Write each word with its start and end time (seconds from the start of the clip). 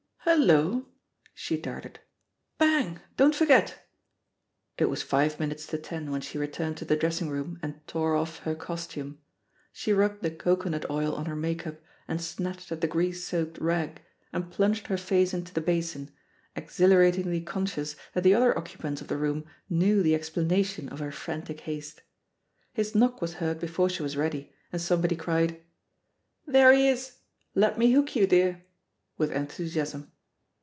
"Hullo!" 0.23 0.85
She 1.33 1.57
darted. 1.57 1.99
"Bang— 2.59 2.99
don't 3.17 3.33
forget!'* 3.33 3.79
It 4.77 4.85
was 4.85 5.01
five 5.01 5.39
minutes 5.39 5.65
to 5.67 5.79
ten 5.79 6.11
when 6.11 6.21
she 6.21 6.37
returned 6.37 6.77
to 6.77 6.85
the 6.85 6.95
dressing 6.95 7.27
room 7.27 7.59
and 7.63 7.85
tore 7.87 8.15
off 8.15 8.37
her 8.39 8.53
costume. 8.53 9.17
She 9.73 9.91
rubbed 9.91 10.21
the 10.21 10.29
cocoa 10.29 10.69
nut 10.69 10.89
oil 10.91 11.15
on 11.15 11.25
her 11.25 11.35
make 11.35 11.65
up, 11.65 11.81
and 12.07 12.21
snatched 12.21 12.71
at 12.71 12.81
the 12.81 12.87
grease 12.87 13.25
soaked 13.25 13.57
rag, 13.57 13.99
and 14.31 14.51
plunged 14.51 14.87
her 14.87 14.95
face 14.97 15.33
into 15.33 15.55
the 15.55 15.59
basin, 15.59 16.11
exhilaratingly 16.55 17.41
conscious 17.41 17.95
that 18.13 18.23
the 18.23 18.35
other 18.35 18.55
occupants 18.55 19.01
of 19.01 19.07
the 19.07 19.17
room 19.17 19.43
knew 19.71 20.03
the 20.03 20.15
explanation 20.15 20.87
of 20.89 20.99
her 20.99 21.11
frantic 21.11 21.61
haste. 21.61 22.03
His 22.73 22.93
knock 22.93 23.21
was 23.23 23.33
heard 23.35 23.59
before 23.59 23.89
she 23.89 24.03
was 24.03 24.15
ready, 24.15 24.53
and 24.71 24.79
some 24.79 25.01
body 25.01 25.15
cried, 25.15 25.61
"There 26.45 26.71
he 26.71 26.87
is, 26.87 27.17
let 27.55 27.79
me 27.79 27.91
hook 27.91 28.15
you, 28.15 28.27
dearT* 28.27 28.61
with 29.17 29.31
enthusiasm. 29.33 30.09